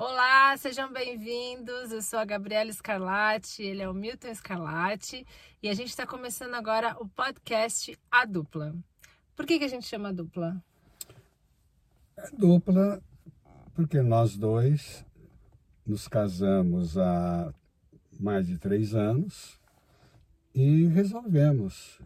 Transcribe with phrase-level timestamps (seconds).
[0.00, 1.90] Olá, sejam bem-vindos.
[1.90, 5.26] Eu sou a Gabriela Scarlatti, ele é o Milton Scarlatti
[5.60, 8.76] e a gente está começando agora o podcast A Dupla.
[9.34, 10.62] Por que, que a gente chama Dupla?
[12.16, 13.02] É dupla
[13.74, 15.04] porque nós dois
[15.84, 17.52] nos casamos há
[18.20, 19.58] mais de três anos
[20.54, 22.00] e resolvemos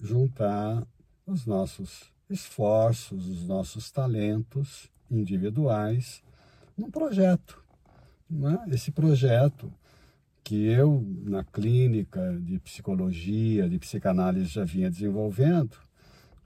[0.00, 0.84] juntar
[1.24, 6.25] os nossos esforços, os nossos talentos individuais
[6.76, 7.62] num projeto.
[8.68, 8.74] É?
[8.74, 9.72] Esse projeto
[10.42, 15.76] que eu, na clínica de psicologia, de psicanálise, já vinha desenvolvendo,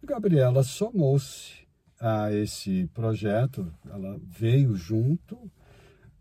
[0.03, 1.66] Gabriela somou-se
[2.01, 5.51] a esse projeto, ela veio junto,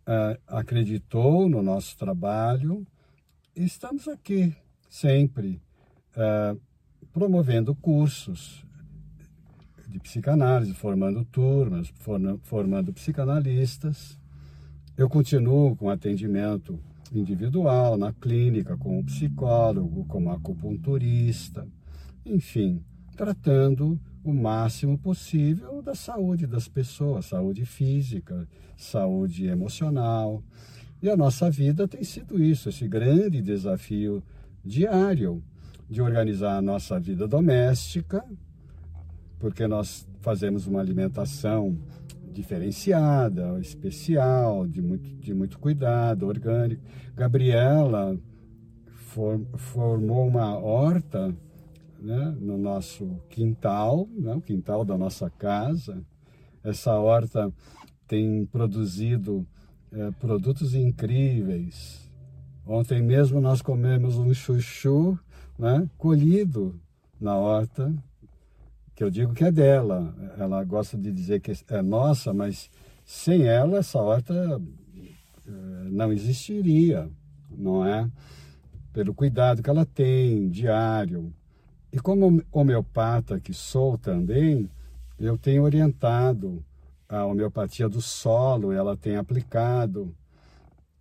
[0.05, 2.85] é, acreditou no nosso trabalho
[3.55, 4.53] e estamos aqui
[4.89, 5.61] sempre
[6.17, 6.57] é,
[7.13, 8.65] promovendo cursos
[9.89, 11.91] de psicanálise, formando turmas,
[12.43, 14.19] formando psicanalistas.
[14.95, 16.79] Eu continuo com atendimento
[17.11, 21.67] individual na clínica, com o psicólogo, como acupunturista,
[22.25, 22.83] enfim,
[23.15, 30.43] tratando o máximo possível da saúde das pessoas, saúde física, saúde emocional.
[31.01, 34.21] E a nossa vida tem sido isso, esse grande desafio
[34.63, 35.41] diário
[35.89, 38.23] de organizar a nossa vida doméstica,
[39.39, 41.77] porque nós fazemos uma alimentação
[42.31, 46.83] diferenciada, especial, de muito, de muito cuidado, orgânico.
[47.15, 48.17] Gabriela
[48.93, 51.35] for, formou uma horta
[51.99, 56.01] né, no nosso quintal, né, o quintal da nossa casa.
[56.63, 57.51] Essa horta
[58.07, 59.45] tem produzido
[59.91, 62.09] é, produtos incríveis.
[62.65, 65.17] Ontem mesmo nós comemos um chuchu
[65.57, 66.79] né, colhido
[67.19, 67.93] na horta
[68.99, 70.13] que eu digo que é dela.
[70.37, 72.69] Ela gosta de dizer que é nossa, mas
[73.05, 74.61] sem ela essa horta
[75.47, 75.51] eh,
[75.89, 77.09] não existiria,
[77.49, 78.11] não é?
[78.91, 81.33] Pelo cuidado que ela tem diário.
[81.93, 84.69] E como homeopata que sou também,
[85.17, 86.61] eu tenho orientado
[87.07, 90.13] a homeopatia do solo, ela tem aplicado.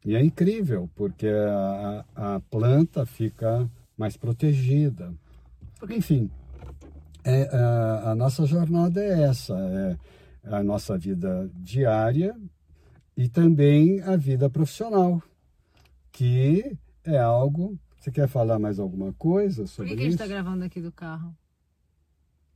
[0.07, 5.13] E é incrível, porque a, a planta fica mais protegida.
[5.91, 6.31] Enfim,
[7.31, 12.35] é, a, a, nossa jornada é essa, é a nossa vida diária
[13.17, 15.23] e também a vida profissional,
[16.11, 17.79] que é algo.
[17.99, 19.77] Você quer falar mais alguma coisa sobre isso?
[19.77, 21.37] Por que, que a gente está gravando aqui do carro?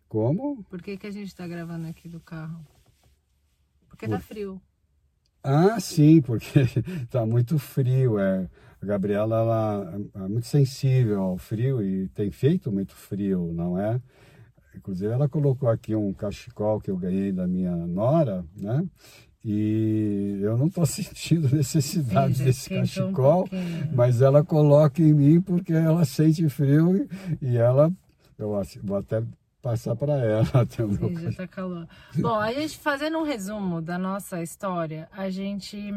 [0.09, 0.63] Como?
[0.65, 2.65] Por que, que a gente está gravando aqui do carro?
[3.89, 4.23] Porque tá Por...
[4.23, 4.63] tá frio.
[5.43, 6.65] Ah, sim, porque
[7.11, 8.19] tá muito frio.
[8.19, 8.49] É.
[8.81, 14.01] A Gabriela ela é muito sensível ao frio e tem feito muito frio, não é?
[14.77, 18.85] Inclusive, ela colocou aqui um cachecol que eu ganhei da minha nora, né?
[19.45, 25.41] E eu não estou sentindo necessidade Sim, desse cachecol, um mas ela coloca em mim
[25.41, 27.09] porque ela sente frio
[27.41, 27.93] e, ela,
[28.39, 29.23] eu vou até
[29.61, 31.89] passar para ela até o meu Sim, já tá calor.
[32.17, 35.93] Bom, a gente fazendo um resumo da nossa história, a gente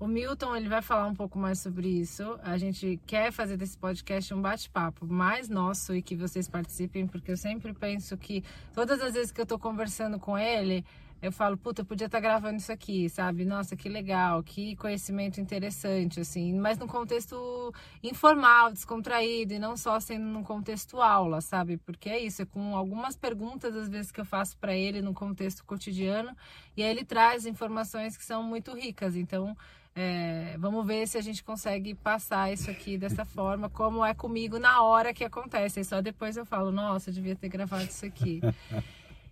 [0.00, 2.38] o Milton ele vai falar um pouco mais sobre isso.
[2.42, 7.32] A gente quer fazer desse podcast um bate-papo mais nosso e que vocês participem, porque
[7.32, 10.84] eu sempre penso que todas as vezes que eu tô conversando com ele,
[11.20, 13.44] eu falo, puta, eu podia estar tá gravando isso aqui, sabe?
[13.44, 19.98] Nossa, que legal, que conhecimento interessante, assim, mas num contexto informal, descontraído, e não só
[19.98, 21.76] sendo num contexto aula, sabe?
[21.76, 25.12] Porque é isso, é com algumas perguntas, às vezes, que eu faço para ele no
[25.12, 26.36] contexto cotidiano,
[26.76, 29.56] e aí ele traz informações que são muito ricas, então
[30.00, 34.56] é, vamos ver se a gente consegue passar isso aqui dessa forma, como é comigo
[34.56, 35.80] na hora que acontece.
[35.80, 38.40] E só depois eu falo, nossa, eu devia ter gravado isso aqui.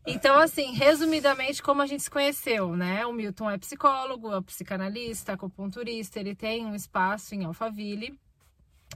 [0.09, 3.05] Então, assim, resumidamente, como a gente se conheceu, né?
[3.07, 8.17] O Milton é psicólogo, é psicanalista, acupunturista, ele tem um espaço em Alphaville.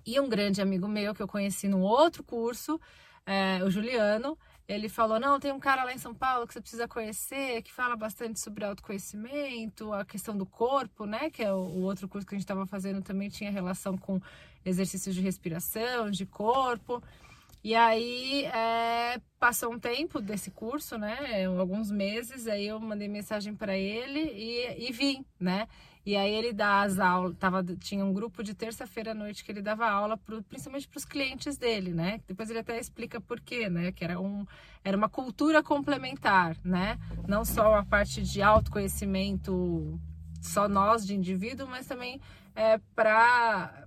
[0.06, 2.80] E um grande amigo meu que eu conheci no outro curso,
[3.26, 4.38] é, o Juliano,
[4.70, 7.72] ele falou: Não, tem um cara lá em São Paulo que você precisa conhecer, que
[7.72, 11.28] fala bastante sobre autoconhecimento, a questão do corpo, né?
[11.28, 14.20] Que é o, outro curso que a gente estava fazendo também tinha relação com
[14.64, 17.02] exercícios de respiração, de corpo.
[17.64, 21.44] E aí é, passou um tempo desse curso, né?
[21.46, 25.66] Alguns meses, aí eu mandei mensagem para ele e, e vim, né?
[26.04, 29.52] E aí ele dá as aulas, tava, tinha um grupo de terça-feira à noite que
[29.52, 32.20] ele dava aula, pro, principalmente para os clientes dele, né?
[32.26, 33.92] Depois ele até explica por quê, né?
[33.92, 34.46] Que era, um,
[34.82, 36.98] era uma cultura complementar, né?
[37.28, 40.00] Não só a parte de autoconhecimento,
[40.40, 42.18] só nós de indivíduo, mas também
[42.54, 43.86] é, para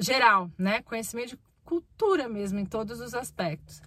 [0.00, 0.82] geral, né?
[0.82, 3.80] Conhecimento de cultura mesmo, em todos os aspectos.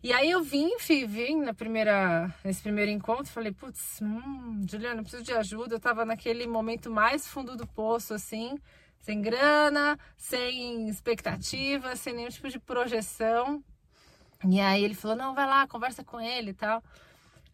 [0.00, 0.76] E aí eu vim,
[1.08, 5.74] vim na primeira, nesse primeiro encontro, falei, putz, hum, Juliana, preciso de ajuda.
[5.74, 8.56] Eu tava naquele momento mais fundo do poço, assim,
[9.00, 13.62] sem grana, sem expectativa, sem nenhum tipo de projeção.
[14.48, 16.80] E aí ele falou, não, vai lá, conversa com ele e tal.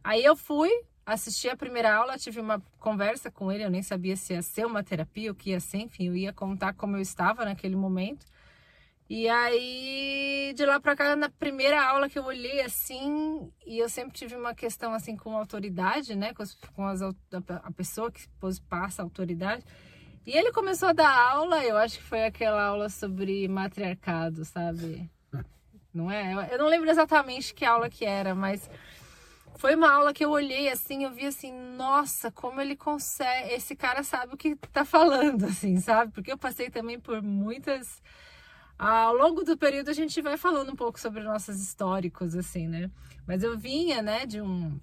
[0.02, 0.70] Aí eu fui,
[1.06, 4.67] assisti a primeira aula, tive uma conversa com ele, eu nem sabia se ia ser
[4.67, 8.26] uma terapia, o que ia ser, enfim, eu ia contar como eu estava naquele momento.
[9.09, 13.89] E aí, de lá pra cá, na primeira aula que eu olhei assim, e eu
[13.89, 16.33] sempre tive uma questão assim com autoridade, né?
[16.33, 18.27] Com, as, com as, a pessoa que
[18.69, 19.62] passa a autoridade.
[20.27, 25.11] E ele começou a dar aula, eu acho que foi aquela aula sobre matriarcado, sabe?
[25.93, 26.49] Não é?
[26.51, 28.69] Eu não lembro exatamente que aula que era, mas
[29.59, 33.77] foi uma aula que eu olhei assim, eu vi assim, nossa, como ele consegue, esse
[33.77, 36.11] cara sabe o que tá falando, assim, sabe?
[36.11, 38.03] Porque eu passei também por muitas
[38.79, 42.91] ao longo do período a gente vai falando um pouco sobre nossos históricos, assim, né?
[43.26, 44.79] Mas eu vinha, né, de um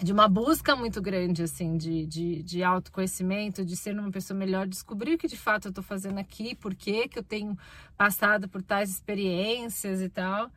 [0.00, 4.64] de uma busca muito grande, assim, de, de, de autoconhecimento, de ser uma pessoa melhor,
[4.64, 7.58] descobrir o que de fato eu estou fazendo aqui, por que que eu tenho
[7.96, 10.50] passado por tais experiências e tal.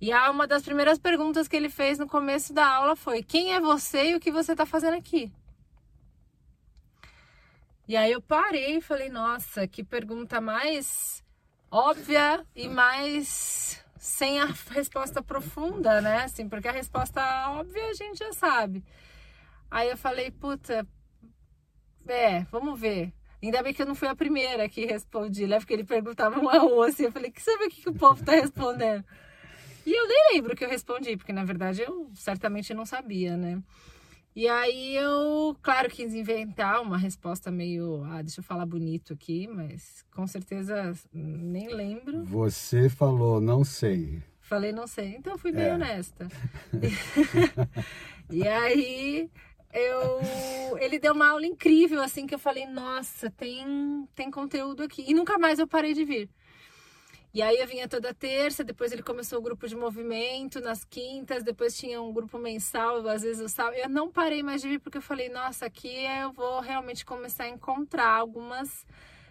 [0.00, 3.52] E a, uma das primeiras perguntas que ele fez no começo da aula foi: quem
[3.52, 5.32] é você e o que você está fazendo aqui?
[7.88, 11.24] E aí eu parei e falei: nossa, que pergunta mais
[11.70, 16.24] óbvia e mais sem a resposta profunda, né?
[16.24, 17.20] Assim, porque a resposta
[17.50, 18.84] óbvia a gente já sabe.
[19.70, 20.86] Aí eu falei, puta,
[22.06, 23.12] é, vamos ver.
[23.42, 25.58] Ainda bem que eu não fui a primeira que respondi, né?
[25.58, 27.04] Porque ele perguntava um a assim.
[27.04, 29.04] Eu falei, que sabe o que o povo tá respondendo?
[29.86, 33.36] E eu nem lembro o que eu respondi, porque na verdade eu certamente não sabia,
[33.36, 33.62] né?
[34.38, 39.48] E aí eu, claro, quis inventar uma resposta meio, ah, deixa eu falar bonito aqui,
[39.48, 42.22] mas com certeza nem lembro.
[42.22, 44.22] Você falou, não sei.
[44.40, 45.16] Falei, não sei.
[45.16, 45.74] Então fui bem é.
[45.74, 46.28] honesta.
[48.30, 49.28] e aí
[49.74, 55.04] eu ele deu uma aula incrível assim que eu falei, nossa, tem tem conteúdo aqui.
[55.04, 56.30] E nunca mais eu parei de vir.
[57.38, 61.44] E aí eu vinha toda terça, depois ele começou o grupo de movimento nas quintas,
[61.44, 63.76] depois tinha um grupo mensal, às vezes eu sábado.
[63.76, 67.44] Eu não parei mais de vir porque eu falei, nossa, aqui eu vou realmente começar
[67.44, 68.84] a encontrar algumas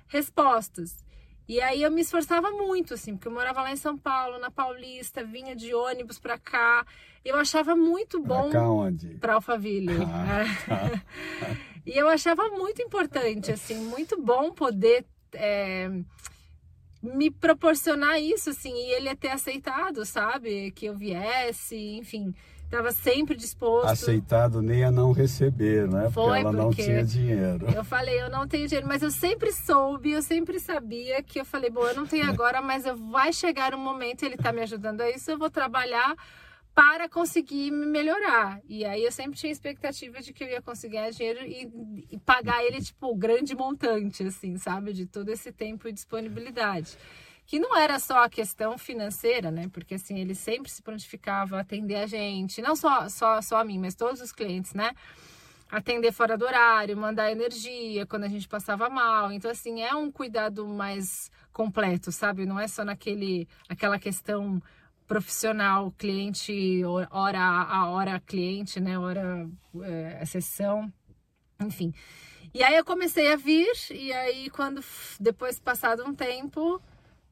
[0.08, 1.04] respostas.
[1.50, 4.50] E aí eu me esforçava muito, assim, porque eu morava lá em São Paulo, na
[4.50, 6.86] Paulista, vinha de ônibus para cá.
[7.26, 8.50] Eu achava muito bom.
[8.50, 9.08] Pra cá onde?
[9.16, 9.98] Pra Alphaville.
[10.06, 11.56] Ah, tá.
[11.86, 15.06] e eu achava muito importante, assim, muito bom poder.
[15.34, 15.92] É
[17.16, 20.72] me proporcionar isso, assim, e ele ter aceitado, sabe?
[20.72, 22.34] Que eu viesse, enfim,
[22.64, 23.90] estava sempre disposto.
[23.90, 26.10] Aceitado nem a não receber, né?
[26.12, 27.68] Foi porque ela porque não tinha dinheiro.
[27.74, 31.46] Eu falei, eu não tenho dinheiro, mas eu sempre soube, eu sempre sabia que eu
[31.46, 35.02] falei, bom, eu não tenho agora, mas vai chegar um momento, ele está me ajudando
[35.02, 36.16] a isso, eu vou trabalhar
[36.78, 38.62] para conseguir me melhorar.
[38.70, 42.64] E aí eu sempre tinha expectativa de que eu ia conseguir dinheiro e, e, pagar
[42.64, 44.94] ele, tipo, grande montante, assim, sabe?
[44.94, 46.96] De todo esse tempo e disponibilidade.
[47.48, 49.68] Que não era só a questão financeira, né?
[49.74, 53.64] Porque, assim, ele sempre se prontificava a atender a gente, não só, só, só a
[53.64, 54.92] mim, mas todos os clientes, né?
[55.72, 59.32] Atender fora do horário, mandar energia quando a gente passava mal.
[59.32, 62.46] Então, assim, é um cuidado mais completo, sabe?
[62.46, 64.62] Não é só naquele, aquela questão
[65.08, 69.00] profissional, cliente, hora a hora cliente, né?
[69.00, 69.50] Hora
[69.84, 70.92] é, a sessão,
[71.60, 71.94] enfim.
[72.54, 74.84] E aí eu comecei a vir, e aí quando
[75.20, 76.82] depois passado um tempo,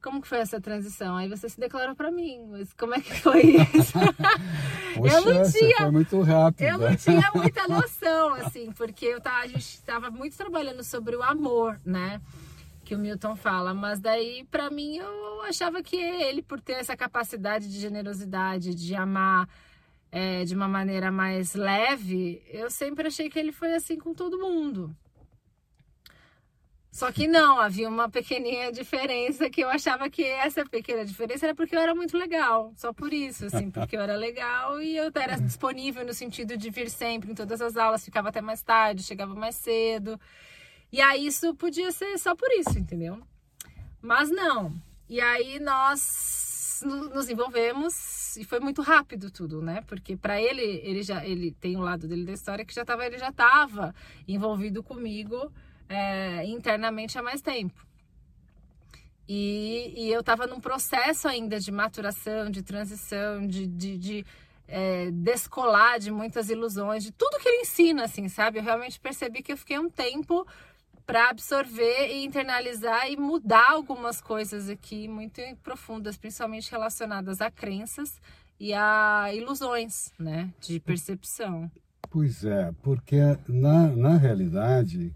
[0.02, 1.16] como que foi essa transição?
[1.16, 3.98] Aí você se declarou para mim, mas como é que foi isso?
[4.94, 6.66] Poxa, eu não tinha, foi muito rápido.
[6.66, 11.16] Eu não tinha muita noção, assim, porque eu tava, a gente estava muito trabalhando sobre
[11.16, 12.20] o amor, né?
[12.86, 16.96] Que o Milton fala, mas daí para mim eu achava que ele, por ter essa
[16.96, 19.48] capacidade de generosidade, de amar
[20.12, 24.38] é, de uma maneira mais leve, eu sempre achei que ele foi assim com todo
[24.38, 24.94] mundo.
[26.92, 31.54] Só que não, havia uma pequenininha diferença que eu achava que essa pequena diferença era
[31.54, 35.10] porque eu era muito legal, só por isso, assim, porque eu era legal e eu
[35.14, 39.02] era disponível no sentido de vir sempre em todas as aulas, ficava até mais tarde,
[39.02, 40.18] chegava mais cedo.
[40.92, 43.20] E aí isso podia ser só por isso, entendeu?
[44.00, 44.74] Mas não.
[45.08, 49.82] E aí nós nos envolvemos e foi muito rápido tudo, né?
[49.86, 53.06] Porque para ele, ele já ele tem um lado dele da história que já tava,
[53.06, 53.94] ele já estava
[54.28, 55.52] envolvido comigo
[55.88, 57.86] é, internamente há mais tempo.
[59.28, 64.26] E, e eu estava num processo ainda de maturação, de transição, de, de, de
[64.68, 68.58] é, descolar de muitas ilusões, de tudo que ele ensina, assim, sabe?
[68.58, 70.46] Eu realmente percebi que eu fiquei um tempo
[71.06, 78.20] para absorver e internalizar e mudar algumas coisas aqui muito profundas, principalmente relacionadas a crenças
[78.58, 81.70] e a ilusões, né, de percepção.
[82.10, 85.14] Pois é, porque na, na realidade,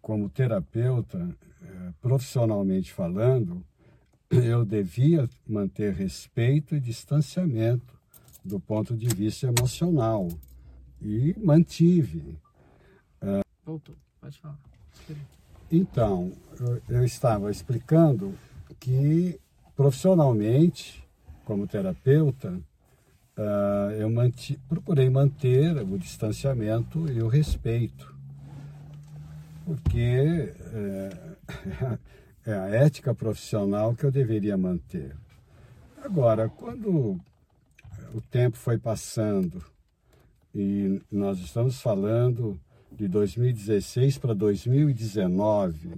[0.00, 1.28] como terapeuta,
[1.62, 3.64] eh, profissionalmente falando,
[4.30, 7.98] eu devia manter respeito e distanciamento
[8.44, 10.28] do ponto de vista emocional.
[11.02, 12.38] E mantive.
[13.64, 14.75] Voltou, pode falar.
[15.70, 16.32] Então,
[16.88, 18.34] eu estava explicando
[18.78, 19.38] que
[19.74, 21.04] profissionalmente,
[21.44, 22.58] como terapeuta,
[23.36, 28.14] uh, eu manti, procurei manter o distanciamento e o respeito,
[29.64, 31.10] porque é,
[32.50, 35.16] é a ética profissional que eu deveria manter.
[36.02, 37.20] Agora, quando
[38.14, 39.62] o tempo foi passando
[40.54, 42.58] e nós estamos falando
[42.96, 45.90] de 2016 para 2019,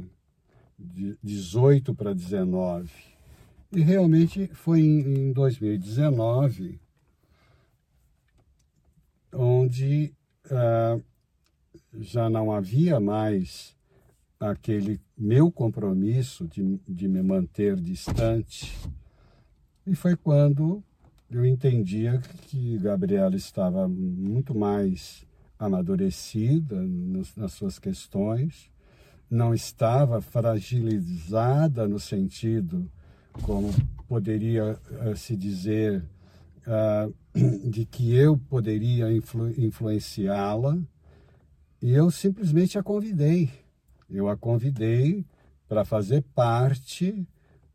[0.79, 2.91] de 18 para 19.
[3.73, 6.81] E realmente foi em 2019
[9.33, 10.13] onde
[10.51, 10.99] ah,
[12.01, 13.77] já não havia mais
[14.41, 18.75] aquele meu compromisso de, de me manter distante.
[19.87, 20.83] E foi quando
[21.31, 25.28] eu entendia que Gabriela estava muito mais
[25.59, 26.77] amadurecida
[27.37, 28.71] nas suas questões,
[29.31, 32.91] não estava fragilizada no sentido,
[33.43, 33.71] como
[34.07, 36.03] poderia uh, se dizer,
[36.67, 37.13] uh,
[37.69, 40.79] de que eu poderia influ influenciá-la,
[41.81, 43.51] e eu simplesmente a convidei.
[44.11, 45.25] Eu a convidei
[45.69, 47.27] para fazer parte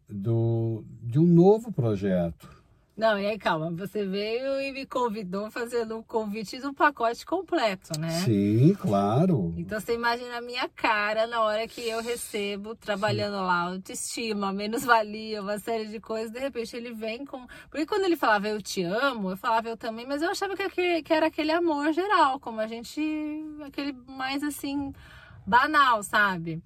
[0.10, 2.63] do, de um novo projeto
[2.96, 8.00] não, e aí calma, você veio e me convidou fazendo um convite do pacote completo,
[8.00, 8.10] né?
[8.10, 9.52] Sim, claro.
[9.58, 13.42] Então você imagina a minha cara na hora que eu recebo, trabalhando Sim.
[13.42, 17.48] lá, autoestima, menos-valia, uma série de coisas, de repente ele vem com.
[17.70, 21.02] Porque quando ele falava eu te amo, eu falava eu também, mas eu achava que,
[21.02, 23.02] que era aquele amor geral, como a gente.
[23.66, 24.94] aquele mais assim,
[25.48, 26.62] banal, sabe?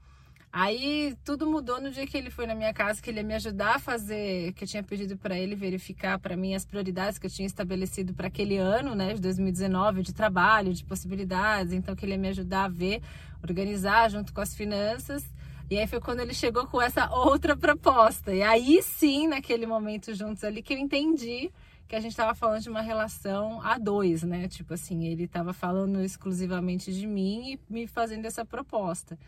[0.59, 3.35] Aí tudo mudou no dia que ele foi na minha casa, que ele ia me
[3.35, 7.27] ajudar a fazer, que eu tinha pedido para ele verificar para mim as prioridades que
[7.27, 12.03] eu tinha estabelecido para aquele ano, né, de 2019, de trabalho, de possibilidades, então que
[12.03, 13.03] ele ia me ajudar a ver,
[13.43, 15.23] organizar junto com as finanças.
[15.69, 18.33] E aí foi quando ele chegou com essa outra proposta.
[18.33, 21.51] E aí sim, naquele momento juntos ali que eu entendi
[21.87, 24.47] que a gente estava falando de uma relação a dois, né?
[24.47, 29.19] Tipo assim, ele estava falando exclusivamente de mim e me fazendo essa proposta.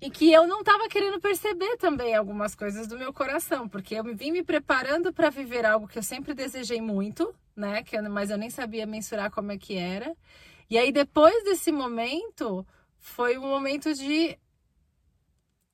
[0.00, 4.04] E que eu não estava querendo perceber também algumas coisas do meu coração, porque eu
[4.14, 7.82] vim me preparando para viver algo que eu sempre desejei muito, né?
[7.82, 10.14] Que eu, mas eu nem sabia mensurar como é que era.
[10.68, 12.66] E aí depois desse momento
[12.98, 14.38] foi um momento de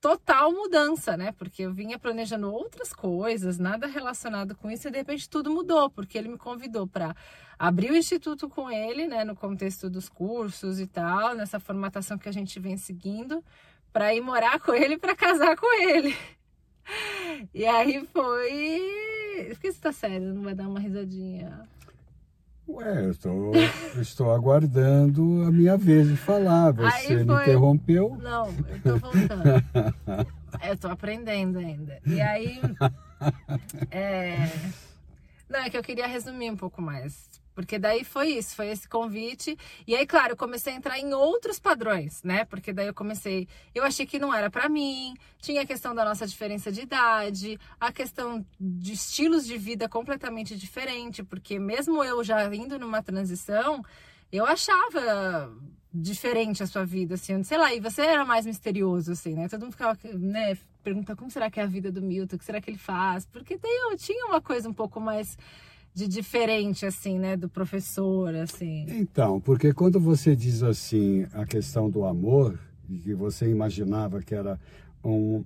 [0.00, 1.32] total mudança, né?
[1.32, 5.90] Porque eu vinha planejando outras coisas, nada relacionado com isso, e de repente tudo mudou,
[5.90, 7.14] porque ele me convidou para
[7.58, 12.28] abrir o instituto com ele, né, no contexto dos cursos e tal, nessa formatação que
[12.28, 13.44] a gente vem seguindo
[13.92, 16.16] para ir morar com ele para casar com ele.
[17.54, 18.80] E aí foi.
[19.48, 20.34] Por que você tá sério?
[20.34, 21.68] Não vai dar uma risadinha?
[22.68, 23.52] Ué, eu estou,
[24.00, 26.72] estou aguardando a minha vez de falar.
[26.72, 27.24] Você foi...
[27.24, 28.16] me interrompeu?
[28.20, 29.44] Não, eu estou voltando.
[30.62, 31.98] eu estou aprendendo ainda.
[32.06, 32.60] E aí.
[33.90, 34.48] É...
[35.46, 37.29] Não, é que eu queria resumir um pouco mais.
[37.62, 39.56] Porque daí foi isso, foi esse convite.
[39.86, 42.44] E aí, claro, eu comecei a entrar em outros padrões, né?
[42.44, 45.14] Porque daí eu comecei, eu achei que não era para mim.
[45.40, 50.56] Tinha a questão da nossa diferença de idade, a questão de estilos de vida completamente
[50.56, 53.84] diferente, porque mesmo eu já indo numa transição,
[54.32, 55.52] eu achava
[55.92, 59.48] diferente a sua vida, assim, sei lá, e você era mais misterioso, assim, né?
[59.48, 62.44] Todo mundo ficava, né, pergunta como será que é a vida do Milton, o que
[62.44, 63.26] será que ele faz?
[63.26, 65.36] Porque daí eu tinha uma coisa um pouco mais
[65.94, 68.86] de diferente, assim, né, do professor, assim?
[68.88, 72.58] Então, porque quando você diz assim a questão do amor,
[73.02, 74.58] que você imaginava que era
[75.04, 75.44] um,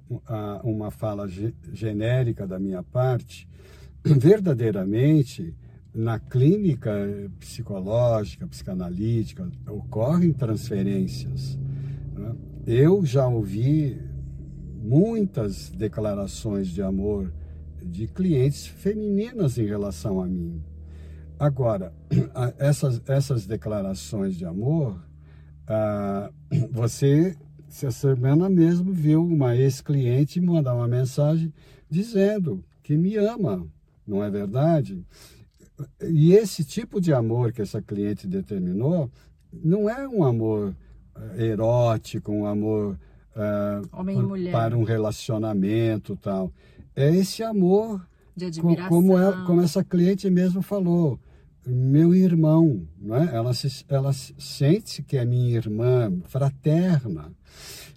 [0.63, 1.29] uma fala
[1.73, 3.49] genérica da minha parte,
[4.05, 5.55] verdadeiramente
[5.95, 6.93] na clínica
[7.39, 11.57] psicológica, psicanalítica, ocorrem transferências.
[12.13, 12.35] Né?
[12.67, 14.01] Eu já ouvi
[14.83, 17.33] muitas declarações de amor
[17.85, 20.62] de clientes femininas em relação a mim.
[21.38, 21.93] Agora,
[22.59, 25.00] essas, essas declarações de amor,
[25.67, 26.31] ah,
[26.71, 27.37] você,
[27.69, 31.53] essa semana mesmo, viu uma ex-cliente mandar uma mensagem
[31.88, 33.67] dizendo que me ama,
[34.07, 35.05] não é verdade?
[36.00, 39.11] E esse tipo de amor que essa cliente determinou
[39.53, 40.75] não é um amor
[41.37, 42.99] erótico, um amor
[43.35, 46.53] uh, para um relacionamento tal.
[46.97, 48.89] É esse amor, de admiração.
[48.89, 51.19] como, é, como essa cliente mesmo falou,
[51.67, 53.35] meu irmão, não é?
[53.35, 57.33] ela, se, ela sente que é minha irmã, fraterna.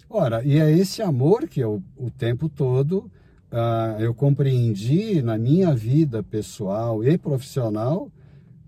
[0.08, 3.10] Ora, e é esse amor que eu, o tempo todo
[3.52, 8.10] uh, eu compreendi na minha vida pessoal e profissional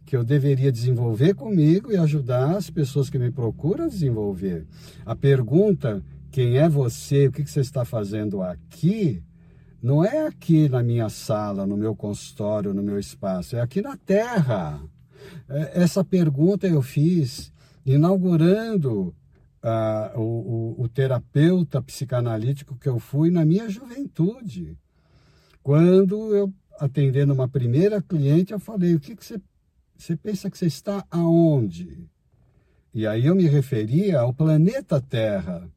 [0.05, 4.67] que eu deveria desenvolver comigo e ajudar as pessoas que me procuram a desenvolver.
[5.07, 9.23] A pergunta, quem é você, o que você está fazendo aqui,
[9.83, 13.97] não é aqui na minha sala, no meu consultório, no meu espaço, é aqui na
[13.97, 14.83] Terra.
[15.49, 17.53] É, essa pergunta eu fiz
[17.85, 19.15] inaugurando
[19.63, 24.77] uh, o, o, o terapeuta psicanalítico que eu fui na minha juventude.
[25.63, 29.41] Quando eu atendendo uma primeira cliente, eu falei: o que, que você,
[29.97, 32.07] você pensa que você está aonde?
[32.93, 35.71] E aí eu me referia ao planeta Terra,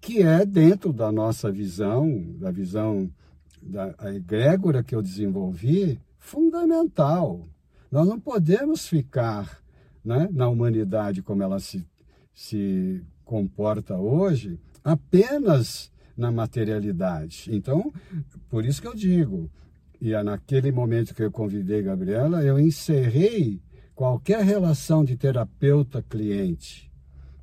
[0.00, 3.10] que é dentro da nossa visão, da visão
[3.62, 7.46] da egrégora que eu desenvolvi, fundamental.
[7.90, 9.62] Nós não podemos ficar
[10.04, 11.86] né, na humanidade como ela se,
[12.34, 17.48] se comporta hoje apenas na materialidade.
[17.50, 17.92] Então,
[18.48, 19.50] por isso que eu digo,
[20.00, 23.60] e é naquele momento que eu convidei Gabriela, eu encerrei
[23.94, 26.90] qualquer relação de terapeuta-cliente,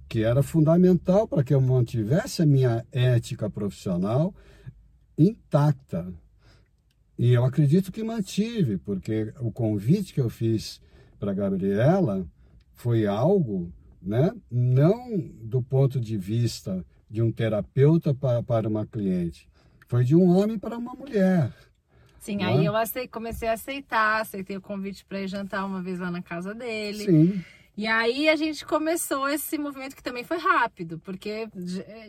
[0.08, 4.34] que era fundamental para que eu mantivesse a minha ética profissional
[5.20, 6.12] intacta.
[7.18, 10.82] E eu acredito que mantive, porque o convite que eu fiz
[11.20, 12.26] para Gabriela
[12.74, 13.72] foi algo
[14.02, 14.32] né?
[14.50, 19.50] não do ponto de vista de um terapeuta para, para uma cliente,
[19.88, 21.52] foi de um homem para uma mulher.
[22.20, 22.46] Sim, né?
[22.46, 26.12] aí eu aceitei, comecei a aceitar, aceitei o convite para ir jantar uma vez lá
[26.12, 27.06] na casa dele.
[27.06, 27.44] Sim.
[27.80, 31.48] E aí a gente começou esse movimento que também foi rápido, porque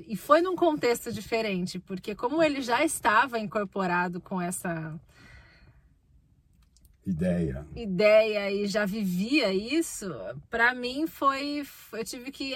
[0.08, 4.98] e foi num contexto diferente, porque como ele já estava incorporado com essa
[7.06, 7.64] ideia.
[7.76, 10.12] Ideia e já vivia isso,
[10.50, 11.64] para mim foi.
[11.92, 12.52] Eu tive que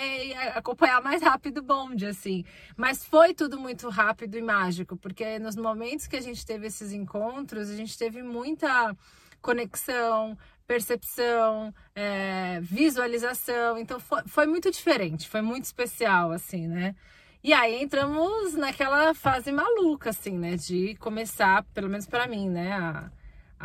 [0.53, 2.45] acompanhar mais rápido o bonde, assim.
[2.77, 6.91] Mas foi tudo muito rápido e mágico, porque nos momentos que a gente teve esses
[6.93, 8.93] encontros, a gente teve muita
[9.41, 10.37] conexão,
[10.67, 13.79] percepção, é, visualização.
[13.79, 16.95] Então foi, foi muito diferente, foi muito especial, assim, né?
[17.43, 20.57] E aí entramos naquela fase maluca, assim, né?
[20.57, 22.73] De começar, pelo menos para mim, né?
[22.73, 23.11] A,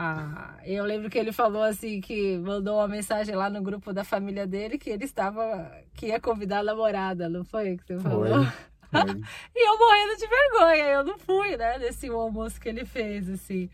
[0.02, 4.04] ah, eu lembro que ele falou assim que mandou uma mensagem lá no grupo da
[4.04, 8.26] família dele que ele estava que ia convidar a namorada, não foi que você falou?
[8.26, 8.46] Foi,
[9.04, 9.22] foi.
[9.56, 13.70] e eu morrendo de vergonha, eu não fui, né, nesse almoço que ele fez assim.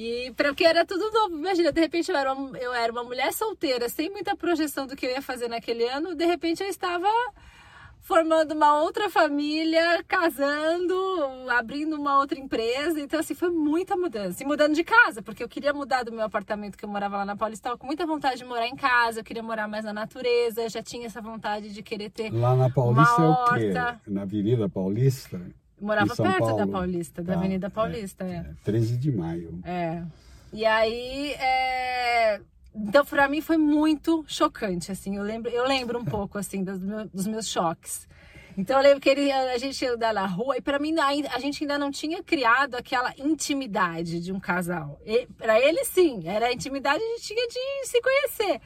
[0.00, 3.32] E porque era tudo novo, imagina, de repente eu era, uma, eu era uma mulher
[3.32, 7.08] solteira, sem muita projeção do que eu ia fazer naquele ano, de repente eu estava
[8.00, 10.94] formando uma outra família, casando,
[11.50, 13.00] abrindo uma outra empresa.
[13.00, 14.40] Então, assim, foi muita mudança.
[14.42, 17.24] E mudando de casa, porque eu queria mudar do meu apartamento que eu morava lá
[17.24, 17.62] na Paulista.
[17.68, 20.62] Estava com muita vontade de morar em casa, eu queria morar mais na natureza.
[20.62, 22.32] Eu já tinha essa vontade de querer ter.
[22.32, 23.72] Lá na Paulista é o quê?
[24.06, 25.40] Na Avenida Paulista?
[25.80, 26.56] Morava perto Paulo.
[26.56, 28.36] da Paulista, da tá, Avenida Paulista, é, é.
[28.36, 28.54] é.
[28.64, 29.60] 13 de maio.
[29.64, 30.02] É.
[30.52, 32.40] E aí, é
[32.74, 35.16] então, para mim foi muito chocante, assim.
[35.16, 38.06] Eu lembro, eu lembro um pouco, assim, dos, meus, dos meus choques.
[38.56, 41.38] Então, eu lembro que ele, a gente ia andar na rua e, para mim, a
[41.38, 45.00] gente ainda não tinha criado aquela intimidade de um casal.
[45.36, 48.60] Para ele, sim, era a intimidade, a gente tinha de se conhecer.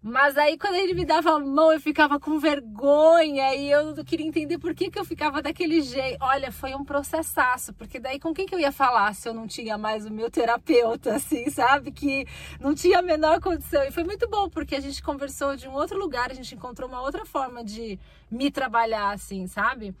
[0.00, 4.26] Mas aí quando ele me dava a mão eu ficava com vergonha e eu queria
[4.26, 6.18] entender por que, que eu ficava daquele jeito.
[6.20, 9.48] Olha, foi um processaço, porque daí com quem que eu ia falar se eu não
[9.48, 11.90] tinha mais o meu terapeuta, assim, sabe?
[11.90, 12.26] Que
[12.60, 13.82] não tinha a menor condição.
[13.82, 16.88] E foi muito bom, porque a gente conversou de um outro lugar, a gente encontrou
[16.88, 17.98] uma outra forma de
[18.30, 19.94] me trabalhar, assim, sabe?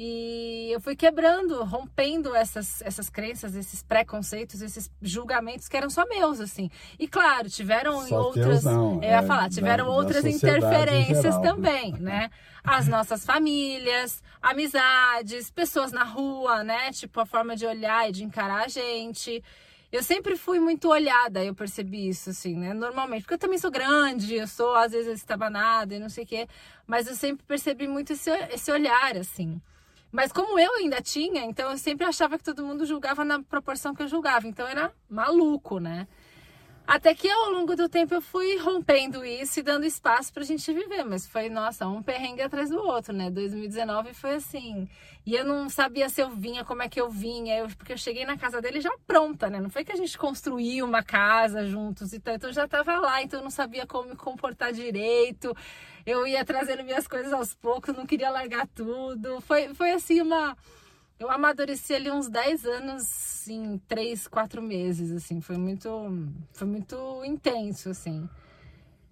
[0.00, 6.06] E eu fui quebrando, rompendo essas, essas crenças, esses preconceitos, esses julgamentos que eram só
[6.06, 6.70] meus, assim.
[6.96, 8.62] E claro, tiveram só outras.
[8.62, 12.30] Não, eu ia é, falar, tiveram da, outras da interferências também, né?
[12.62, 16.92] As nossas famílias, amizades, pessoas na rua, né?
[16.92, 19.42] Tipo, a forma de olhar e de encarar a gente.
[19.90, 22.72] Eu sempre fui muito olhada, eu percebi isso, assim, né?
[22.72, 26.26] Normalmente, porque eu também sou grande, eu sou às vezes estabanada e não sei o
[26.26, 26.46] quê,
[26.86, 29.60] mas eu sempre percebi muito esse, esse olhar, assim.
[30.10, 33.94] Mas como eu ainda tinha, então eu sempre achava que todo mundo julgava na proporção
[33.94, 34.46] que eu julgava.
[34.46, 36.08] Então era maluco, né?
[36.88, 40.72] Até que ao longo do tempo eu fui rompendo isso e dando espaço pra gente
[40.72, 41.04] viver.
[41.04, 43.30] Mas foi, nossa, um perrengue atrás do outro, né?
[43.30, 44.88] 2019 foi assim.
[45.26, 47.98] E eu não sabia se eu vinha, como é que eu vinha, eu, porque eu
[47.98, 49.60] cheguei na casa dele já pronta, né?
[49.60, 52.36] Não foi que a gente construiu uma casa juntos e tal.
[52.36, 55.54] Então eu já tava lá, então eu não sabia como me comportar direito.
[56.08, 59.42] Eu ia trazendo minhas coisas aos poucos, não queria largar tudo.
[59.42, 60.56] Foi, foi assim uma
[61.18, 65.40] eu amadureci ali uns 10 anos em 3, 4 meses, assim.
[65.40, 65.88] Foi muito,
[66.52, 68.28] foi muito intenso, assim.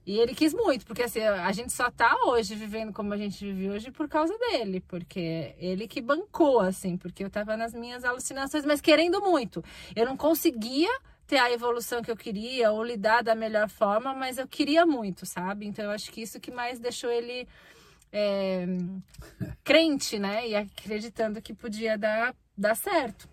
[0.06, 3.44] E ele quis muito, porque assim, a gente só tá hoje vivendo como a gente
[3.44, 8.04] vive hoje por causa dele, porque ele que bancou, assim, porque eu tava nas minhas
[8.04, 9.64] alucinações, mas querendo muito.
[9.96, 10.88] Eu não conseguia
[11.26, 15.26] ter a evolução que eu queria ou lidar da melhor forma, mas eu queria muito,
[15.26, 15.66] sabe?
[15.66, 17.48] Então eu acho que isso que mais deixou ele
[18.12, 18.66] é,
[19.64, 20.48] crente, né?
[20.48, 23.28] E acreditando que podia dar, dar certo.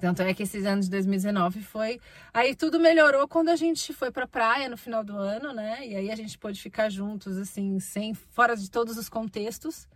[0.00, 2.00] Tanto é que esses anos de 2019 foi.
[2.32, 5.86] Aí tudo melhorou quando a gente foi pra praia no final do ano, né?
[5.86, 9.88] E aí a gente pôde ficar juntos, assim, sem fora de todos os contextos.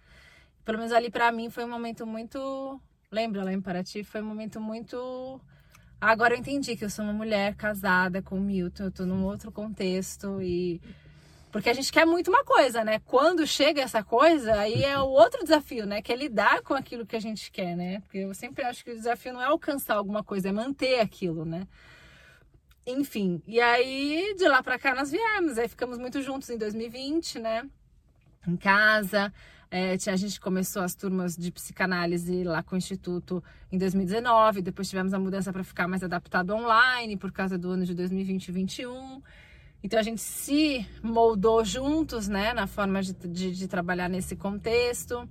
[0.65, 2.81] Pelo menos ali para mim foi um momento muito.
[3.11, 4.03] Lembra lá em Paraty?
[4.03, 5.41] Foi um momento muito.
[6.03, 9.25] Agora eu entendi que eu sou uma mulher casada com o Milton, eu tô num
[9.25, 10.81] outro contexto e
[11.53, 12.99] porque a gente quer muito uma coisa, né?
[13.07, 16.03] Quando chega essa coisa, aí é o outro desafio, né?
[16.03, 18.01] Que é lidar com aquilo que a gente quer, né?
[18.01, 21.45] Porque eu sempre acho que o desafio não é alcançar alguma coisa, é manter aquilo,
[21.45, 21.69] né?
[22.85, 27.39] Enfim, e aí de lá para cá nós viemos, aí ficamos muito juntos em 2020,
[27.39, 27.63] né?
[28.45, 29.33] Em casa.
[29.75, 34.87] É, a gente começou as turmas de psicanálise lá com o Instituto em 2019, depois
[34.87, 38.53] tivemos a mudança para ficar mais adaptado online por causa do ano de 2020 e
[38.53, 39.23] 2021.
[39.83, 45.27] Então a gente se moldou juntos, né, na forma de, de, de, trabalhar nesse contexto.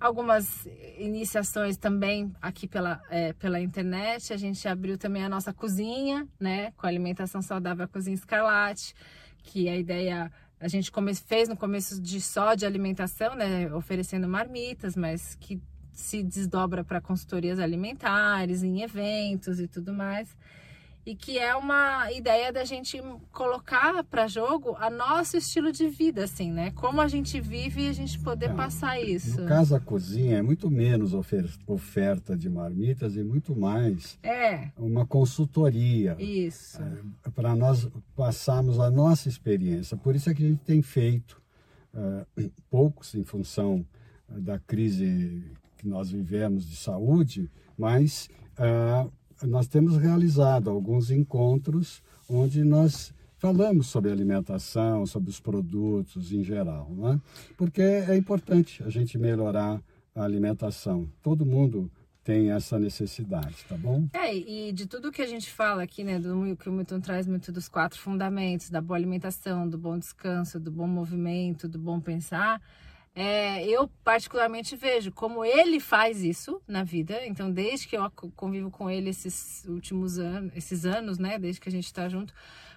[0.00, 4.32] Algumas iniciações também aqui pela, é, pela internet.
[4.32, 8.94] A gente abriu também a nossa cozinha, né, com alimentação saudável, a cozinha escarlate,
[9.42, 10.90] que a ideia a gente
[11.26, 15.60] fez no começo de só de alimentação, né, oferecendo marmitas, mas que
[15.92, 20.36] se desdobra para consultorias alimentares, em eventos e tudo mais
[21.06, 26.24] e que é uma ideia da gente colocar para jogo a nosso estilo de vida,
[26.24, 26.72] assim, né?
[26.72, 29.40] Como a gente vive e a gente poder é, passar isso.
[29.40, 34.72] No caso, a cozinha é muito menos oferta de marmitas e muito mais é.
[34.76, 36.16] uma consultoria.
[36.18, 36.82] Isso.
[37.24, 39.96] É, para nós passarmos a nossa experiência.
[39.96, 41.40] Por isso é que a gente tem feito
[41.94, 43.86] uh, poucos em função
[44.28, 45.44] da crise
[45.78, 49.08] que nós vivemos de saúde, mas uh,
[49.42, 56.90] nós temos realizado alguns encontros onde nós falamos sobre alimentação, sobre os produtos em geral,
[56.90, 57.20] né?
[57.56, 59.80] porque é importante a gente melhorar
[60.14, 61.08] a alimentação.
[61.22, 61.90] Todo mundo
[62.24, 64.08] tem essa necessidade, tá bom?
[64.12, 67.24] É, e de tudo que a gente fala aqui, né, do que o Milton traz
[67.24, 72.00] muito dos quatro fundamentos, da boa alimentação, do bom descanso, do bom movimento, do bom
[72.00, 72.60] pensar,
[73.18, 77.26] é, eu particularmente vejo como ele faz isso na vida.
[77.26, 81.70] Então, desde que eu convivo com ele esses últimos anos, esses anos, né, desde que
[81.70, 82.34] a gente está junto,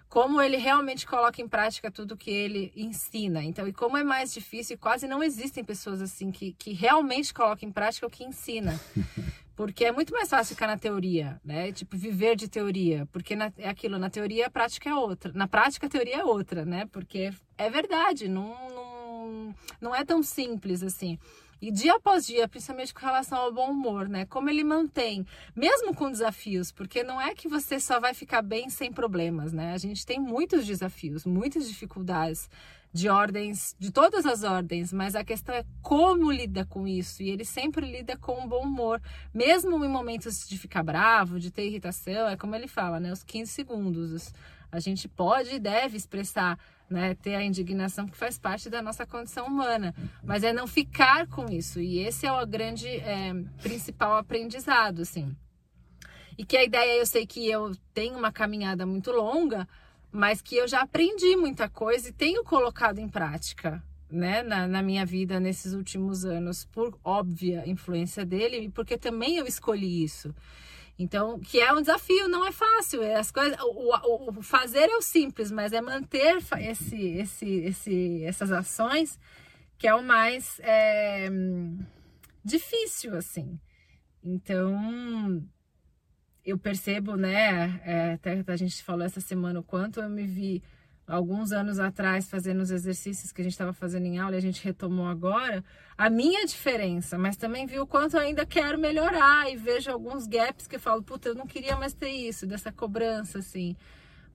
[0.08, 3.44] como ele realmente coloca em prática tudo que ele ensina.
[3.44, 7.68] Então, e como é mais difícil, quase não existem pessoas assim que, que realmente colocam
[7.68, 8.80] em prática o que ensina.
[9.58, 11.74] Porque é muito mais fácil ficar na teoria, né?
[11.74, 13.06] Tipo, viver de teoria.
[13.12, 15.34] Porque na, é aquilo, na teoria a prática é outra.
[15.34, 16.88] Na prática a teoria é outra, né?
[16.90, 18.99] Porque é verdade, não, não
[19.80, 21.18] não, é tão simples assim.
[21.62, 24.26] E dia após dia, principalmente com relação ao bom humor, né?
[24.26, 28.70] Como ele mantém, mesmo com desafios, porque não é que você só vai ficar bem
[28.70, 29.74] sem problemas, né?
[29.74, 32.50] A gente tem muitos desafios, muitas dificuldades
[32.92, 37.22] de ordens, de todas as ordens, mas a questão é como lida com isso.
[37.22, 39.02] E ele sempre lida com um bom humor,
[39.34, 43.12] mesmo em momentos de ficar bravo, de ter irritação, é como ele fala, né?
[43.12, 44.34] Os 15 segundos.
[44.72, 46.58] A gente pode e deve expressar
[46.90, 51.28] né, ter a indignação que faz parte da nossa condição humana, mas é não ficar
[51.28, 55.36] com isso e esse é o grande é, principal aprendizado, assim.
[56.38, 59.68] E que a ideia eu sei que eu tenho uma caminhada muito longa,
[60.12, 64.82] mas que eu já aprendi muita coisa e tenho colocado em prática, né, na, na,
[64.82, 70.34] minha vida nesses últimos anos, por óbvia influência dele e porque também eu escolhi isso.
[71.00, 73.02] Então, que é um desafio, não é fácil.
[73.02, 78.24] É as coisas, o, o, fazer é o simples, mas é manter esse, esse, esse,
[78.26, 79.18] essas ações
[79.78, 81.30] que é o mais é,
[82.44, 83.58] difícil, assim.
[84.22, 85.42] Então,
[86.44, 87.80] eu percebo, né?
[87.86, 90.62] É, até a gente falou essa semana o quanto eu me vi
[91.10, 94.42] alguns anos atrás fazendo os exercícios que a gente estava fazendo em aula e a
[94.42, 95.64] gente retomou agora,
[95.98, 100.28] a minha diferença, mas também vi o quanto eu ainda quero melhorar e vejo alguns
[100.28, 103.76] gaps que eu falo, puta, eu não queria mais ter isso, dessa cobrança, assim.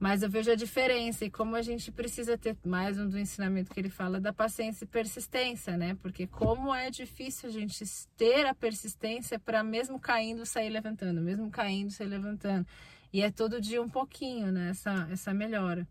[0.01, 3.71] Mas eu vejo a diferença e como a gente precisa ter mais um do ensinamento
[3.73, 5.97] que ele fala da paciência e persistência, né?
[6.03, 7.85] Porque como é difícil a gente
[8.17, 12.67] ter a persistência para mesmo caindo sair levantando, mesmo caindo sair levantando.
[13.13, 14.71] E é todo dia um pouquinho, né?
[14.71, 15.87] Essa, essa melhora.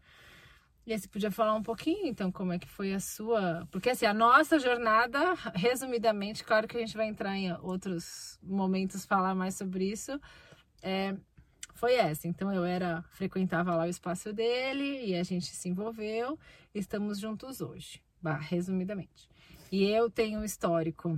[0.86, 3.66] E aí você podia falar um pouquinho, então, como é que foi a sua...
[3.72, 9.06] Porque, assim, a nossa jornada, resumidamente, claro que a gente vai entrar em outros momentos
[9.06, 10.20] falar mais sobre isso,
[10.82, 11.16] é,
[11.74, 12.28] foi essa.
[12.28, 16.38] Então, eu era frequentava lá o espaço dele e a gente se envolveu.
[16.76, 19.30] Estamos juntos hoje, bah, resumidamente.
[19.72, 21.18] E eu tenho um histórico...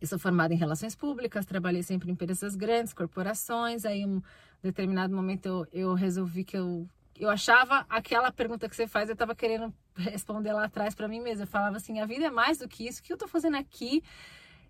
[0.00, 3.84] Eu sou formada em relações públicas, trabalhei sempre em empresas grandes, corporações.
[3.84, 4.22] Aí, um
[4.62, 6.88] determinado momento, eu, eu resolvi que eu
[7.20, 11.20] eu achava aquela pergunta que você faz, eu estava querendo responder lá atrás para mim
[11.20, 11.44] mesma.
[11.44, 13.56] Eu falava assim: a vida é mais do que isso, o que eu estou fazendo
[13.56, 14.02] aqui?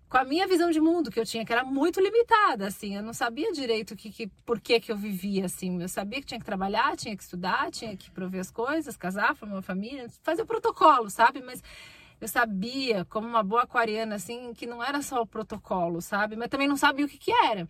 [0.09, 3.01] Com a minha visão de mundo que eu tinha, que era muito limitada, assim, eu
[3.01, 5.81] não sabia direito que, que, por que, que eu vivia, assim.
[5.81, 9.33] Eu sabia que tinha que trabalhar, tinha que estudar, tinha que prover as coisas, casar,
[9.33, 11.41] formar uma família, fazer o protocolo, sabe?
[11.41, 11.63] Mas
[12.19, 16.35] eu sabia, como uma boa aquariana, assim, que não era só o protocolo, sabe?
[16.35, 17.65] Mas também não sabia o que, que era.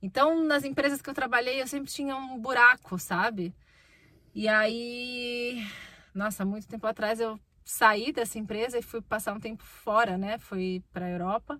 [0.00, 3.52] Então, nas empresas que eu trabalhei, eu sempre tinha um buraco, sabe?
[4.36, 5.66] E aí,
[6.14, 10.36] nossa, muito tempo atrás eu saí dessa empresa e fui passar um tempo fora, né?
[10.36, 11.58] Fui para a Europa.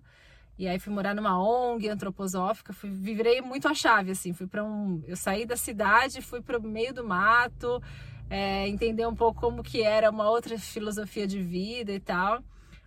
[0.59, 4.63] E aí fui morar numa ONG antroposófica, fui virei muito a chave assim, fui para
[4.63, 7.81] um, eu saí da cidade, fui para o meio do mato,
[8.29, 12.43] é, entender um pouco como que era uma outra filosofia de vida e tal.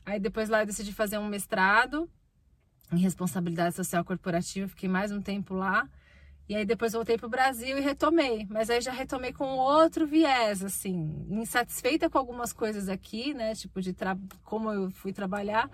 [0.07, 2.09] Aí depois lá eu decidi fazer um mestrado
[2.93, 5.89] em responsabilidade social corporativa, fiquei mais um tempo lá.
[6.51, 10.05] E aí depois voltei para o Brasil e retomei, mas aí já retomei com outro
[10.05, 13.95] viés, assim, insatisfeita com algumas coisas aqui, né, tipo de
[14.43, 15.71] como eu fui trabalhar.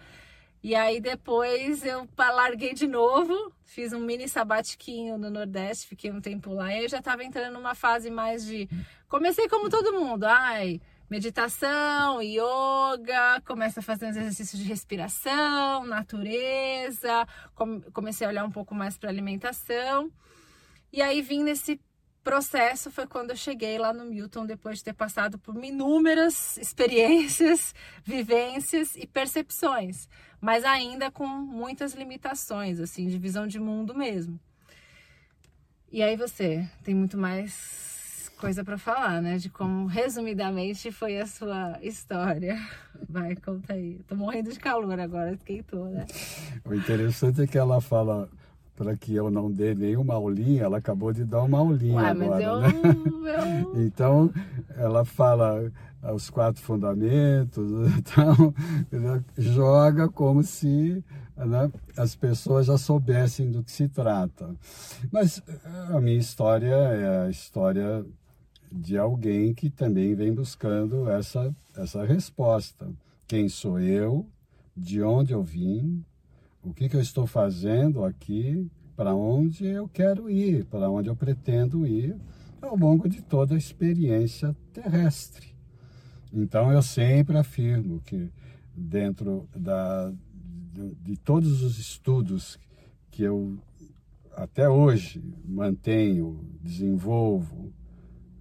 [0.62, 6.20] E aí depois eu larguei de novo, fiz um mini sabatiquinho no Nordeste, fiquei um
[6.20, 8.68] tempo lá e aí eu já estava entrando numa fase mais de
[9.08, 17.26] comecei como todo mundo, ai, meditação, yoga, começa a fazer uns exercícios de respiração, natureza,
[17.94, 20.12] comecei a olhar um pouco mais para alimentação.
[20.92, 21.80] E aí vim nesse
[22.26, 27.72] processo foi quando eu cheguei lá no Milton depois de ter passado por inúmeras experiências,
[28.04, 30.08] vivências e percepções,
[30.40, 34.40] mas ainda com muitas limitações, assim, de visão de mundo mesmo.
[35.92, 39.38] E aí você tem muito mais coisa para falar, né?
[39.38, 42.58] De como resumidamente foi a sua história.
[43.08, 44.00] Vai, conta aí.
[44.06, 46.06] Tô morrendo de calor agora, esquentou, né?
[46.64, 48.28] O interessante é que ela fala
[48.76, 52.42] para que eu não dê nenhuma aulinha, ela acabou de dar uma aulinha Ué, agora,
[52.42, 52.68] eu, né?
[53.72, 53.82] Eu...
[53.86, 54.30] Então,
[54.76, 55.72] ela fala
[56.14, 58.54] os quatro fundamentos, então
[59.36, 61.02] joga como se
[61.36, 64.54] né, as pessoas já soubessem do que se trata.
[65.10, 65.42] Mas
[65.88, 68.04] a minha história é a história
[68.70, 72.88] de alguém que também vem buscando essa, essa resposta.
[73.26, 74.26] Quem sou eu?
[74.76, 76.04] De onde eu vim?
[76.66, 81.14] O que, que eu estou fazendo aqui, para onde eu quero ir, para onde eu
[81.14, 82.16] pretendo ir
[82.60, 85.54] ao longo de toda a experiência terrestre.
[86.32, 88.32] Então eu sempre afirmo que
[88.74, 90.12] dentro da,
[90.72, 92.58] de, de todos os estudos
[93.12, 93.56] que eu
[94.34, 97.72] até hoje mantenho, desenvolvo,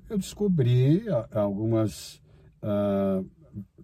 [0.09, 2.15] eu descobri algumas
[2.63, 3.23] uh,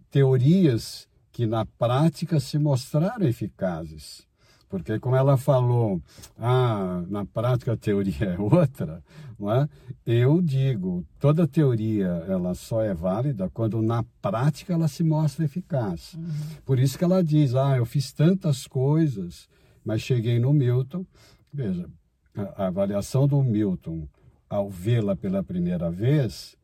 [0.10, 4.28] teorias que na prática se mostraram eficazes.
[4.72, 6.02] Porque como ela falou,
[6.40, 9.04] ah, na prática a teoria é outra,
[9.38, 9.68] não é?
[10.06, 16.14] eu digo, toda teoria ela só é válida quando na prática ela se mostra eficaz.
[16.14, 16.24] Uhum.
[16.66, 19.50] Por isso que ela diz, ah, eu fiz tantas coisas,
[19.84, 21.06] mas cheguei no Milton.
[21.54, 21.90] Veja,
[22.34, 24.08] a, avaliação do Milton,
[24.50, 26.56] ao vê-la pela primeira vez,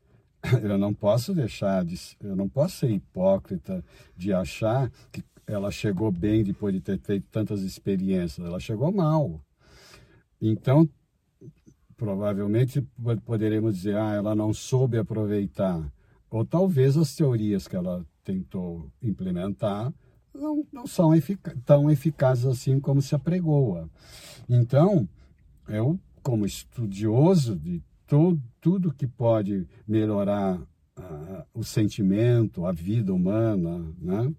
[0.63, 3.84] eu não posso deixar de, eu não posso ser hipócrita
[4.15, 9.42] de achar que ela chegou bem depois de ter feito tantas experiências, ela chegou mal.
[10.42, 10.88] Então,
[11.96, 12.86] provavelmente
[13.26, 15.92] poderemos dizer, ah, ela não soube aproveitar.
[16.30, 19.94] Ou talvez as teorias que ela tentou implementar
[20.34, 23.90] não, não são efic tão eficazes assim como se apregoa.
[24.48, 25.08] Então,
[25.68, 27.82] eu, como estudioso de
[28.62, 30.62] tudo que pode melhorar
[31.54, 34.34] o sentimento, a vida humana, né?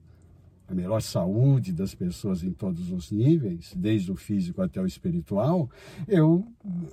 [0.69, 5.71] A melhor saúde das pessoas em todos os níveis, desde o físico até o espiritual,
[6.07, 6.47] eu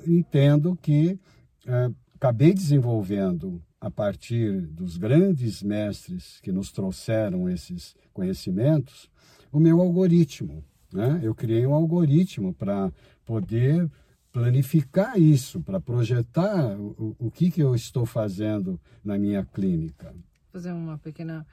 [0.07, 1.19] entendo que
[1.67, 9.11] é, acabei desenvolvendo a partir dos grandes mestres que nos trouxeram esses conhecimentos,
[9.51, 10.63] o meu algoritmo.
[10.91, 11.19] Né?
[11.21, 12.91] Eu criei um algoritmo para
[13.25, 13.89] poder
[14.31, 20.11] planificar isso, para projetar o, o que, que eu estou fazendo na minha clínica.
[20.11, 21.45] Vou fazer uma pequena.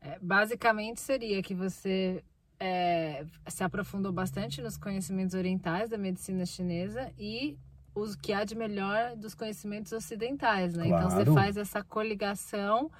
[0.00, 2.22] É, basicamente seria que você
[2.60, 7.56] é, se aprofundou bastante nos conhecimentos orientais da medicina chinesa e
[7.94, 10.86] o que há de melhor dos conhecimentos ocidentais, né?
[10.88, 11.06] Claro.
[11.06, 12.90] Então você faz essa coligação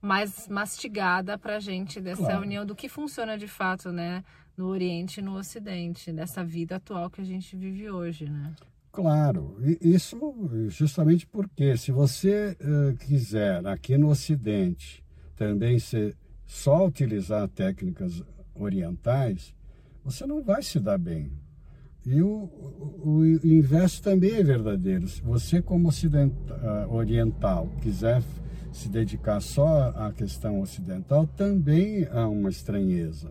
[0.00, 2.42] mais mastigada para a gente dessa claro.
[2.42, 4.22] união do que funciona de fato, né?
[4.56, 8.54] No Oriente e no Ocidente, dessa vida atual que a gente vive hoje, né?
[8.92, 10.16] Claro, isso
[10.68, 15.02] justamente porque se você uh, quiser aqui no Ocidente
[15.34, 16.14] também ser,
[16.46, 18.22] só utilizar técnicas
[18.54, 19.54] orientais,
[20.04, 21.32] você não vai se dar bem.
[22.06, 25.08] E o, o, o inverso também é verdadeiro.
[25.08, 28.22] Se você, como uh, oriental, quiser
[28.72, 33.30] se dedicar só à questão ocidental, também há uma estranheza.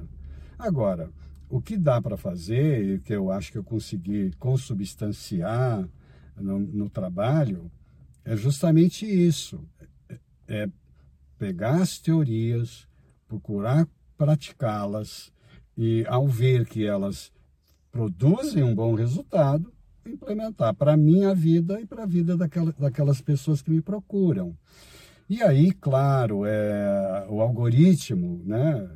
[0.58, 1.12] Agora,
[1.50, 5.88] o que dá para fazer, e que eu acho que eu consegui consubstanciar
[6.36, 7.70] no, no trabalho,
[8.26, 9.64] é justamente isso:
[10.48, 10.68] é
[11.38, 12.88] pegar as teorias,
[13.34, 15.32] procurar praticá-las
[15.76, 17.32] e, ao ver que elas
[17.92, 19.74] produzem um bom resultado,
[20.06, 24.56] implementar para a minha vida e para a vida daquela, daquelas pessoas que me procuram.
[25.28, 28.88] E aí, claro, é, o algoritmo, né,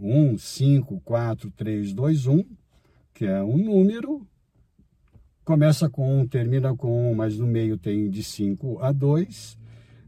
[0.00, 2.44] 1, 5, 4, 3, 2, 1,
[3.12, 4.26] que é um número,
[5.44, 9.58] começa com 1, termina com 1, mas no meio tem de 5 a 2.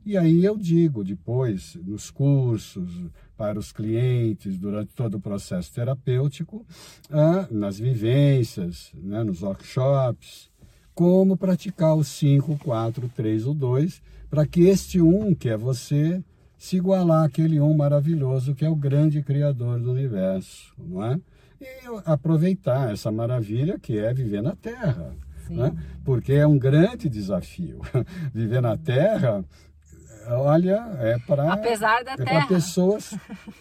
[0.06, 6.64] E aí eu digo depois, nos cursos, para os clientes, durante todo o processo terapêutico,
[7.10, 10.50] ah, nas vivências, né, nos workshops,
[10.94, 16.22] como praticar o 5, 4, 3 ou 2, para que este um, que é você,
[16.56, 21.20] se igualar àquele um maravilhoso que é o grande criador do universo, não é?
[21.60, 21.66] E
[22.04, 25.14] aproveitar essa maravilha que é viver na Terra,
[25.50, 25.74] né?
[26.04, 27.80] porque é um grande desafio.
[28.32, 29.44] viver na Terra
[30.30, 33.14] olha, é para apesar da é terra pessoas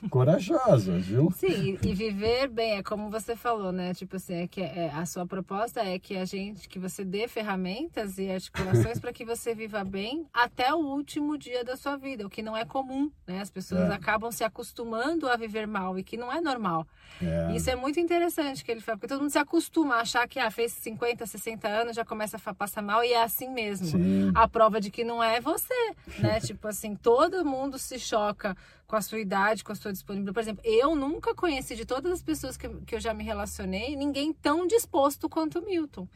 [0.10, 1.32] corajosas, viu?
[1.32, 3.94] Sim, e viver bem é como você falou, né?
[3.94, 7.28] Tipo assim, é que é, a sua proposta é que a gente, que você dê
[7.28, 12.26] ferramentas e articulações para que você viva bem até o último dia da sua vida,
[12.26, 13.42] o que não é comum, né?
[13.42, 13.94] As pessoas é.
[13.94, 16.88] acabam se acostumando a viver mal e que não é normal.
[17.22, 17.56] É.
[17.56, 20.40] Isso é muito interessante que ele fala, porque todo mundo se acostuma a achar que
[20.40, 23.88] ah, fez 50, 60 anos já começa a passar mal e é assim mesmo.
[23.88, 24.32] Sim.
[24.34, 25.74] A prova de que não é você,
[26.20, 26.40] né?
[26.40, 28.56] tipo assim, todo mundo se choca
[28.88, 30.34] com a sua idade, com a sua disponibilidade.
[30.34, 33.96] Por exemplo, eu nunca conheci de todas as pessoas que, que eu já me relacionei,
[33.96, 36.08] ninguém tão disposto quanto o Milton.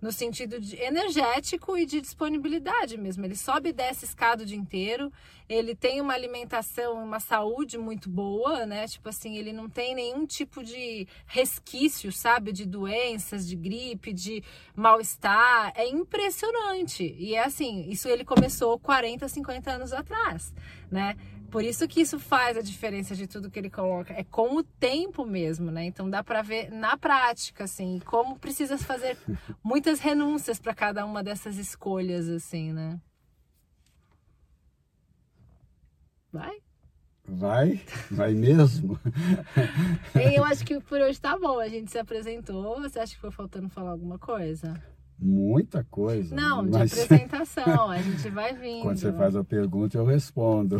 [0.00, 3.24] No sentido de energético e de disponibilidade mesmo.
[3.24, 5.10] Ele sobe e desce escada o dia inteiro,
[5.48, 8.86] ele tem uma alimentação, uma saúde muito boa, né?
[8.86, 12.52] Tipo assim, ele não tem nenhum tipo de resquício, sabe?
[12.52, 14.42] De doenças, de gripe, de
[14.74, 15.72] mal-estar.
[15.76, 17.14] É impressionante.
[17.18, 20.52] E é assim, isso ele começou 40, 50 anos atrás,
[20.90, 21.16] né?
[21.56, 24.12] Por isso que isso faz a diferença de tudo que ele coloca.
[24.12, 25.86] É com o tempo mesmo, né?
[25.86, 29.16] Então dá para ver na prática, assim, como precisa fazer
[29.64, 33.00] muitas renúncias para cada uma dessas escolhas, assim, né?
[36.30, 36.58] Vai?
[37.24, 37.80] Vai?
[38.10, 39.00] Vai mesmo?
[40.36, 41.58] eu acho que por hoje tá bom.
[41.58, 42.82] A gente se apresentou.
[42.82, 44.74] Você acha que foi faltando falar alguma coisa?
[45.18, 46.34] Muita coisa.
[46.34, 46.90] Não, mas...
[46.92, 48.82] de apresentação, a gente vai vindo.
[48.82, 50.76] Quando você faz a pergunta, eu respondo.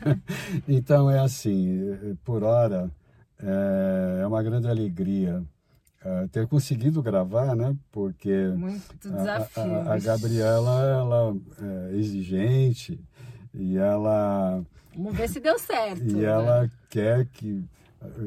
[0.68, 2.90] então é assim, por hora
[3.42, 5.42] é, é uma grande alegria
[6.04, 7.76] é, ter conseguido gravar, né?
[7.90, 9.62] Porque Muito desafio.
[9.62, 11.36] A, a, a Gabriela ela
[11.90, 13.00] é exigente
[13.54, 14.62] e ela.
[14.96, 16.02] Vamos ver se deu certo.
[16.02, 16.24] E né?
[16.24, 17.64] ela quer que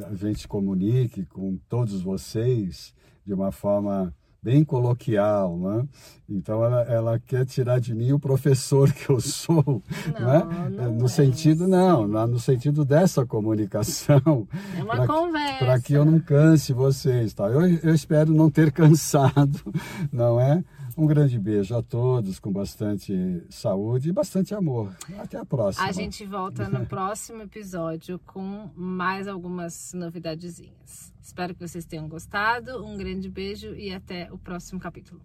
[0.09, 2.93] a gente comunique com todos vocês
[3.25, 4.13] de uma forma
[4.45, 5.87] bem coloquial, né?
[6.29, 9.81] Então ela, ela quer tirar de mim o professor que eu sou,
[10.19, 10.69] não, né?
[10.69, 11.67] Não no é sentido isso.
[11.67, 17.33] não, no sentido dessa comunicação, é uma pra, conversa, para que eu não canse vocês,
[17.33, 17.45] tá?
[17.45, 19.59] Eu, eu espero não ter cansado,
[20.13, 20.63] não é?
[20.97, 24.95] Um grande beijo a todos, com bastante saúde e bastante amor.
[25.17, 25.85] Até a próxima.
[25.85, 31.13] A gente volta no próximo episódio com mais algumas novidadezinhas.
[31.21, 32.85] Espero que vocês tenham gostado.
[32.85, 35.21] Um grande beijo e até o próximo capítulo.